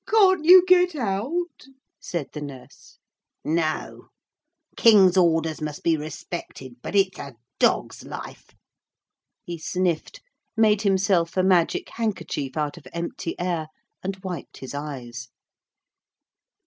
'Can't 0.07 0.45
you 0.45 0.63
get 0.67 0.95
out?' 0.95 1.67
said 1.99 2.31
the 2.33 2.41
nurse. 2.41 2.97
'No. 3.45 4.07
King's 4.75 5.15
orders 5.15 5.61
must 5.61 5.83
be 5.83 5.95
respected, 5.95 6.81
but 6.81 6.95
it's 6.95 7.19
a 7.19 7.35
dog's 7.59 8.03
life.' 8.03 8.55
He 9.43 9.59
sniffed, 9.59 10.19
made 10.57 10.81
himself 10.81 11.37
a 11.37 11.43
magic 11.43 11.89
handkerchief 11.89 12.57
out 12.57 12.77
of 12.79 12.87
empty 12.91 13.39
air, 13.39 13.67
and 14.01 14.17
wiped 14.23 14.57
his 14.57 14.73
eyes. 14.73 15.29